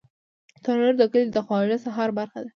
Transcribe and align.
تنور 0.63 0.93
د 0.97 1.03
کلي 1.11 1.27
د 1.33 1.37
خواږه 1.45 1.77
سهار 1.85 2.09
برخه 2.17 2.39
ده 2.43 2.49